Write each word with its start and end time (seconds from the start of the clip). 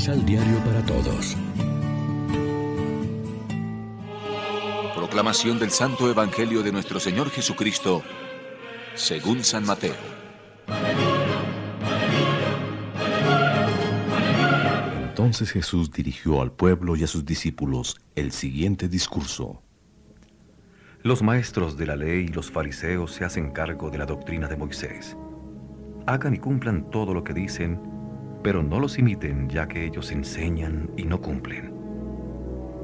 Misal 0.00 0.24
Diario 0.24 0.56
para 0.64 0.82
Todos. 0.86 1.36
Proclamación 4.94 5.58
del 5.58 5.70
Santo 5.70 6.10
Evangelio 6.10 6.62
de 6.62 6.72
nuestro 6.72 6.98
Señor 6.98 7.28
Jesucristo, 7.28 8.02
según 8.94 9.44
San 9.44 9.66
Mateo. 9.66 9.92
Entonces 15.02 15.50
Jesús 15.50 15.92
dirigió 15.92 16.40
al 16.40 16.50
pueblo 16.50 16.96
y 16.96 17.04
a 17.04 17.06
sus 17.06 17.26
discípulos 17.26 18.00
el 18.16 18.32
siguiente 18.32 18.88
discurso. 18.88 19.60
Los 21.02 21.22
maestros 21.22 21.76
de 21.76 21.84
la 21.84 21.96
ley 21.96 22.24
y 22.24 22.28
los 22.28 22.50
fariseos 22.50 23.12
se 23.12 23.26
hacen 23.26 23.50
cargo 23.50 23.90
de 23.90 23.98
la 23.98 24.06
doctrina 24.06 24.48
de 24.48 24.56
Moisés. 24.56 25.14
Hagan 26.06 26.36
y 26.36 26.38
cumplan 26.38 26.90
todo 26.90 27.12
lo 27.12 27.22
que 27.22 27.34
dicen, 27.34 27.99
pero 28.42 28.62
no 28.62 28.80
los 28.80 28.98
imiten 28.98 29.48
ya 29.48 29.68
que 29.68 29.84
ellos 29.84 30.10
enseñan 30.12 30.90
y 30.96 31.04
no 31.04 31.20
cumplen. 31.20 31.72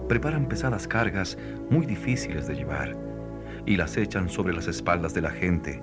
Preparan 0.08 0.46
pesadas 0.46 0.86
cargas 0.86 1.36
muy 1.70 1.86
difíciles 1.86 2.46
de 2.46 2.54
llevar 2.54 2.96
y 3.66 3.76
las 3.76 3.96
echan 3.96 4.28
sobre 4.28 4.54
las 4.54 4.68
espaldas 4.68 5.14
de 5.14 5.22
la 5.22 5.30
gente, 5.30 5.82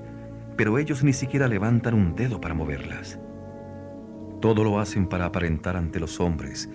pero 0.56 0.78
ellos 0.78 1.04
ni 1.04 1.14
siquiera 1.14 1.48
levantan 1.48 1.94
un 1.94 2.16
dedo 2.16 2.40
para 2.40 2.54
moverlas. 2.54 3.20
Todo 4.40 4.64
lo 4.64 4.80
hacen 4.80 5.08
para 5.08 5.26
aparentar 5.26 5.76
ante 5.76 6.00
los 6.00 6.20
hombres, 6.20 6.70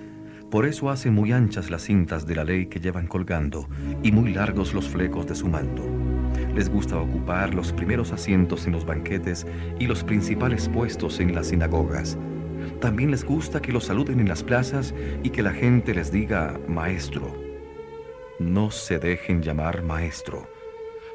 por 0.50 0.64
eso 0.64 0.88
hacen 0.88 1.12
muy 1.14 1.32
anchas 1.32 1.70
las 1.70 1.82
cintas 1.82 2.26
de 2.26 2.34
la 2.34 2.44
ley 2.44 2.66
que 2.66 2.80
llevan 2.80 3.06
colgando 3.06 3.68
y 4.02 4.12
muy 4.12 4.32
largos 4.32 4.72
los 4.72 4.88
flecos 4.88 5.26
de 5.26 5.34
su 5.34 5.46
manto. 5.46 5.84
Les 6.54 6.70
gusta 6.70 6.98
ocupar 6.98 7.54
los 7.54 7.72
primeros 7.72 8.12
asientos 8.12 8.66
en 8.66 8.72
los 8.72 8.86
banquetes 8.86 9.46
y 9.78 9.86
los 9.86 10.02
principales 10.04 10.68
puestos 10.68 11.20
en 11.20 11.34
las 11.34 11.48
sinagogas. 11.48 12.16
También 12.80 13.10
les 13.10 13.24
gusta 13.24 13.60
que 13.60 13.72
los 13.72 13.84
saluden 13.84 14.20
en 14.20 14.28
las 14.28 14.42
plazas 14.42 14.94
y 15.22 15.30
que 15.30 15.42
la 15.42 15.52
gente 15.52 15.94
les 15.94 16.12
diga 16.12 16.58
maestro. 16.68 17.34
No 18.38 18.70
se 18.70 18.98
dejen 18.98 19.42
llamar 19.42 19.82
maestro, 19.82 20.48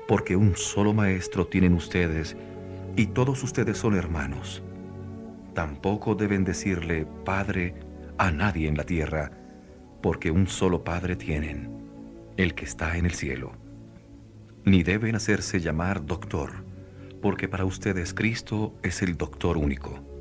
porque 0.07 0.35
un 0.35 0.57
solo 0.57 0.93
maestro 0.93 1.47
tienen 1.47 1.73
ustedes 1.73 2.35
y 2.95 3.07
todos 3.07 3.43
ustedes 3.43 3.77
son 3.77 3.95
hermanos. 3.95 4.61
Tampoco 5.53 6.15
deben 6.15 6.43
decirle 6.43 7.07
Padre 7.23 7.75
a 8.17 8.31
nadie 8.31 8.67
en 8.67 8.75
la 8.75 8.83
tierra, 8.83 9.31
porque 10.01 10.31
un 10.31 10.47
solo 10.47 10.83
Padre 10.83 11.15
tienen, 11.15 11.69
el 12.35 12.55
que 12.55 12.65
está 12.65 12.97
en 12.97 13.05
el 13.05 13.13
cielo. 13.13 13.53
Ni 14.65 14.83
deben 14.83 15.15
hacerse 15.15 15.59
llamar 15.59 16.05
doctor, 16.05 16.65
porque 17.21 17.47
para 17.47 17.65
ustedes 17.65 18.13
Cristo 18.13 18.75
es 18.83 19.01
el 19.01 19.15
doctor 19.15 19.57
único. 19.57 20.12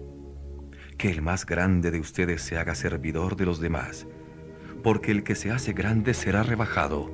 Que 0.98 1.10
el 1.10 1.22
más 1.22 1.46
grande 1.46 1.90
de 1.90 2.00
ustedes 2.00 2.42
se 2.42 2.58
haga 2.58 2.74
servidor 2.74 3.36
de 3.36 3.46
los 3.46 3.60
demás, 3.60 4.06
porque 4.82 5.10
el 5.10 5.24
que 5.24 5.34
se 5.34 5.50
hace 5.50 5.72
grande 5.72 6.14
será 6.14 6.42
rebajado, 6.42 7.10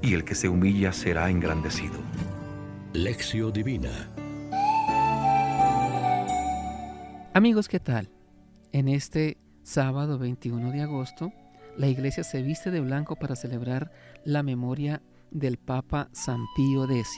y 0.00 0.14
el 0.14 0.24
que 0.24 0.34
se 0.34 0.48
humilla 0.48 0.92
será 0.92 1.30
engrandecido. 1.30 1.94
Lección 2.92 3.52
Divina 3.52 4.08
Amigos, 7.34 7.68
¿qué 7.68 7.80
tal? 7.80 8.10
En 8.72 8.88
este 8.88 9.38
sábado 9.62 10.18
21 10.18 10.70
de 10.70 10.82
agosto, 10.82 11.32
la 11.78 11.88
iglesia 11.88 12.24
se 12.24 12.42
viste 12.42 12.70
de 12.70 12.80
blanco 12.80 13.16
para 13.16 13.36
celebrar 13.36 13.90
la 14.26 14.42
memoria 14.42 15.00
del 15.30 15.56
Papa 15.56 16.10
San 16.12 16.44
Pío 16.54 16.84
X 16.84 17.16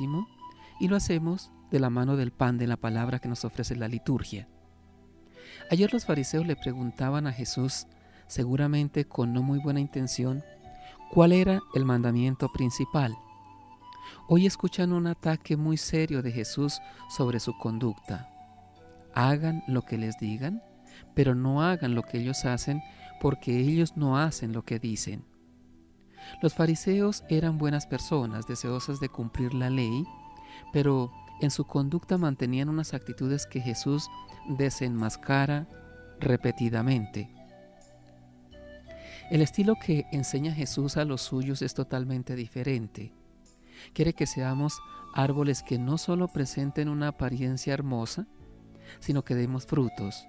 y 0.78 0.86
lo 0.86 0.94
hacemos 0.94 1.50
de 1.72 1.80
la 1.80 1.90
mano 1.90 2.16
del 2.16 2.30
pan 2.30 2.58
de 2.58 2.68
la 2.68 2.76
palabra 2.76 3.18
que 3.18 3.28
nos 3.28 3.44
ofrece 3.44 3.74
la 3.74 3.88
liturgia. 3.88 4.48
Ayer 5.70 5.92
los 5.92 6.04
fariseos 6.04 6.46
le 6.46 6.56
preguntaban 6.56 7.26
a 7.26 7.32
Jesús, 7.32 7.86
seguramente 8.26 9.06
con 9.06 9.32
no 9.32 9.42
muy 9.42 9.58
buena 9.58 9.80
intención, 9.80 10.42
cuál 11.10 11.32
era 11.32 11.60
el 11.74 11.84
mandamiento 11.84 12.52
principal. 12.52 13.14
Hoy 14.28 14.46
escuchan 14.46 14.92
un 14.92 15.06
ataque 15.06 15.56
muy 15.56 15.76
serio 15.76 16.22
de 16.22 16.32
Jesús 16.32 16.80
sobre 17.08 17.40
su 17.40 17.56
conducta. 17.58 18.30
Hagan 19.14 19.62
lo 19.66 19.82
que 19.82 19.98
les 19.98 20.18
digan 20.18 20.62
pero 21.14 21.34
no 21.34 21.62
hagan 21.62 21.94
lo 21.94 22.02
que 22.02 22.18
ellos 22.18 22.44
hacen 22.44 22.82
porque 23.20 23.58
ellos 23.58 23.96
no 23.96 24.18
hacen 24.18 24.52
lo 24.52 24.64
que 24.64 24.78
dicen. 24.78 25.24
Los 26.42 26.54
fariseos 26.54 27.22
eran 27.28 27.58
buenas 27.58 27.86
personas, 27.86 28.46
deseosas 28.46 29.00
de 29.00 29.08
cumplir 29.08 29.54
la 29.54 29.70
ley, 29.70 30.04
pero 30.72 31.12
en 31.40 31.50
su 31.50 31.64
conducta 31.64 32.18
mantenían 32.18 32.68
unas 32.68 32.94
actitudes 32.94 33.46
que 33.46 33.60
Jesús 33.60 34.08
desenmascara 34.48 35.66
repetidamente. 36.20 37.30
El 39.30 39.40
estilo 39.40 39.76
que 39.76 40.06
enseña 40.12 40.52
Jesús 40.52 40.96
a 40.96 41.04
los 41.04 41.22
suyos 41.22 41.62
es 41.62 41.74
totalmente 41.74 42.36
diferente. 42.36 43.12
Quiere 43.92 44.12
que 44.12 44.26
seamos 44.26 44.80
árboles 45.14 45.62
que 45.62 45.78
no 45.78 45.98
solo 45.98 46.28
presenten 46.28 46.88
una 46.88 47.08
apariencia 47.08 47.72
hermosa, 47.72 48.26
sino 49.00 49.24
que 49.24 49.34
demos 49.34 49.66
frutos, 49.66 50.26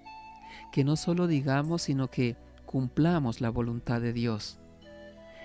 que 0.71 0.83
no 0.83 0.95
solo 0.95 1.27
digamos, 1.27 1.83
sino 1.83 2.09
que 2.09 2.37
cumplamos 2.65 3.41
la 3.41 3.49
voluntad 3.49 4.01
de 4.01 4.13
Dios, 4.13 4.59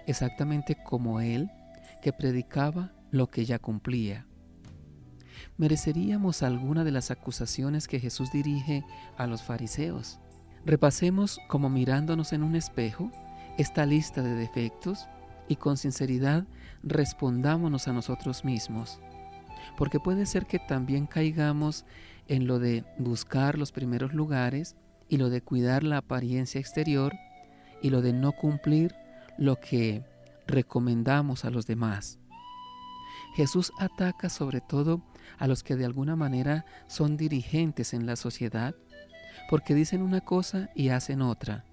exactamente 0.07 0.77
como 0.83 1.21
Él, 1.21 1.51
que 2.03 2.13
predicaba 2.13 2.93
lo 3.11 3.29
que 3.29 3.45
ya 3.45 3.59
cumplía. 3.59 4.27
¿Mereceríamos 5.61 6.43
alguna 6.43 6.85
de 6.85 6.91
las 6.91 7.11
acusaciones 7.11 7.87
que 7.87 8.01
Jesús 8.01 8.33
dirige 8.33 8.83
a 9.19 9.27
los 9.27 9.43
fariseos? 9.43 10.19
Repasemos 10.65 11.39
como 11.49 11.69
mirándonos 11.69 12.33
en 12.33 12.43
un 12.43 12.57
espejo 12.57 13.11
esta 13.59 13.85
lista 13.85 14.23
de 14.23 14.35
defectos 14.35 15.07
y 15.49 15.57
con 15.57 15.77
sinceridad 15.77 16.47
respondámonos 16.83 17.89
a 17.89 17.93
nosotros 17.93 18.43
mismos, 18.43 19.01
porque 19.77 20.01
puede 20.01 20.25
ser 20.25 20.47
que 20.47 20.61
también 20.61 21.07
caigamos 21.07 21.85
en 22.27 22.47
lo 22.47 22.59
de 22.59 22.87
buscar 22.97 23.59
los 23.59 23.71
primeros 23.71 24.15
lugares 24.15 24.77
y 25.11 25.19
lo 25.19 25.29
de 25.29 25.43
cuidar 25.43 25.83
la 25.85 25.99
apariencia 25.99 26.59
exterior 26.59 27.13
y 27.83 27.91
lo 27.91 28.01
de 28.01 28.15
no 28.15 28.33
cumplir 28.33 28.95
lo 29.37 29.61
que 29.61 30.07
recomendamos 30.47 31.45
a 31.45 31.51
los 31.51 31.67
demás. 31.67 32.19
Jesús 33.35 33.73
ataca 33.79 34.31
sobre 34.31 34.63
todo 34.63 35.03
a 35.39 35.47
los 35.47 35.63
que 35.63 35.77
de 35.77 35.85
alguna 35.85 36.17
manera 36.17 36.65
son 36.87 37.17
dirigentes 37.17 37.95
en 37.95 38.07
la 38.07 38.17
sociedad 38.17 38.75
porque 39.49 39.75
dicen 39.75 40.03
una 40.03 40.21
cosa 40.21 40.71
y 40.75 40.91
hacen 40.91 41.23
otra. 41.23 41.65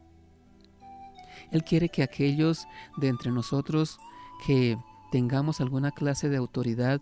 Él 1.52 1.64
quiere 1.64 1.90
que 1.90 2.04
aquellos 2.04 2.68
de 2.98 3.08
entre 3.08 3.32
nosotros 3.32 4.00
que 4.46 4.78
tengamos 5.12 5.62
alguna 5.62 5.92
clase 5.92 6.28
de 6.28 6.38
autoridad 6.38 7.02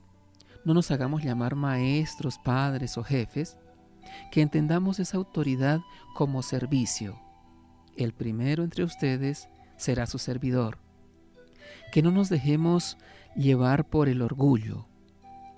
no 0.66 0.74
nos 0.74 0.92
hagamos 0.92 1.24
llamar 1.24 1.56
maestros, 1.56 2.40
padres 2.40 2.98
o 2.98 3.04
jefes, 3.04 3.58
que 4.32 4.42
entendamos 4.42 5.00
esa 5.00 5.18
autoridad 5.18 5.80
como 6.14 6.42
servicio. 6.42 7.20
El 7.96 8.14
primero 8.14 8.64
entre 8.64 8.84
ustedes 8.84 9.48
será 9.78 10.08
su 10.08 10.18
servidor. 10.18 10.80
Que 11.92 12.02
no 12.02 12.12
nos 12.12 12.30
dejemos 12.30 12.98
llevar 13.36 13.88
por 13.90 14.10
el 14.10 14.22
orgullo. 14.22 14.88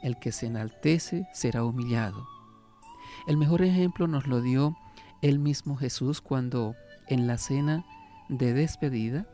El 0.01 0.17
que 0.19 0.31
se 0.31 0.47
enaltece 0.47 1.27
será 1.33 1.63
humillado. 1.63 2.27
El 3.27 3.37
mejor 3.37 3.61
ejemplo 3.61 4.07
nos 4.07 4.27
lo 4.27 4.41
dio 4.41 4.77
el 5.21 5.39
mismo 5.39 5.75
Jesús 5.75 6.21
cuando 6.21 6.75
en 7.07 7.27
la 7.27 7.37
cena 7.37 7.85
de 8.29 8.53
despedida 8.53 9.27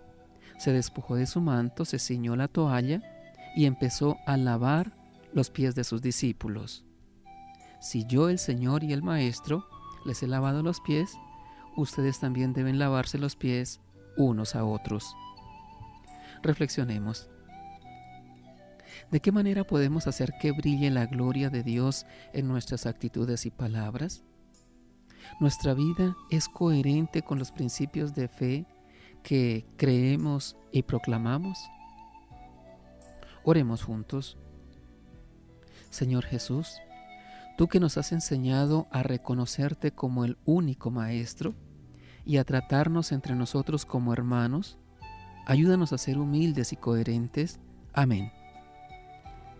se 0.57 0.71
despojó 0.71 1.15
de 1.15 1.25
su 1.25 1.41
manto, 1.41 1.85
se 1.85 1.99
ciñó 1.99 2.35
la 2.35 2.47
toalla 2.47 3.01
y 3.55 3.65
empezó 3.65 4.17
a 4.25 4.37
lavar 4.37 4.95
los 5.33 5.49
pies 5.49 5.75
de 5.75 5.83
sus 5.83 6.01
discípulos. 6.01 6.85
Si 7.81 8.05
yo, 8.05 8.29
el 8.29 8.39
Señor 8.39 8.83
y 8.83 8.93
el 8.93 9.03
Maestro, 9.03 9.67
les 10.05 10.23
he 10.23 10.27
lavado 10.27 10.63
los 10.63 10.79
pies, 10.79 11.17
ustedes 11.75 12.19
también 12.19 12.53
deben 12.53 12.79
lavarse 12.79 13.17
los 13.17 13.35
pies 13.35 13.81
unos 14.15 14.55
a 14.55 14.63
otros. 14.63 15.15
Reflexionemos. 16.41 17.29
¿De 19.13 19.19
qué 19.19 19.31
manera 19.31 19.63
podemos 19.63 20.07
hacer 20.07 20.33
que 20.41 20.51
brille 20.51 20.89
la 20.89 21.05
gloria 21.05 21.51
de 21.51 21.61
Dios 21.61 22.07
en 22.33 22.47
nuestras 22.47 22.87
actitudes 22.87 23.45
y 23.45 23.51
palabras? 23.51 24.23
¿Nuestra 25.39 25.75
vida 25.75 26.17
es 26.31 26.49
coherente 26.49 27.21
con 27.21 27.37
los 27.37 27.51
principios 27.51 28.15
de 28.15 28.27
fe 28.27 28.65
que 29.21 29.67
creemos 29.77 30.57
y 30.71 30.81
proclamamos? 30.81 31.59
Oremos 33.43 33.83
juntos. 33.83 34.35
Señor 35.91 36.25
Jesús, 36.25 36.79
Tú 37.55 37.67
que 37.67 37.79
nos 37.79 37.99
has 37.99 38.13
enseñado 38.13 38.87
a 38.89 39.03
reconocerte 39.03 39.91
como 39.91 40.25
el 40.25 40.39
único 40.43 40.89
Maestro 40.89 41.53
y 42.25 42.37
a 42.37 42.43
tratarnos 42.45 43.11
entre 43.11 43.35
nosotros 43.35 43.85
como 43.85 44.11
hermanos, 44.11 44.79
ayúdanos 45.45 45.93
a 45.93 45.99
ser 45.99 46.17
humildes 46.17 46.73
y 46.73 46.77
coherentes. 46.77 47.59
Amén. 47.93 48.31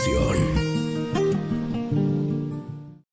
Pan 0.00 0.49